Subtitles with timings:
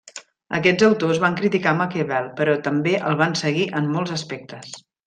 [0.59, 4.79] Aquests autors van criticar Maquiavel, però també el van seguir en molts aspectes.